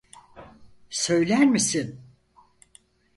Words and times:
Söyler 0.89 1.45
misin? 1.45 2.01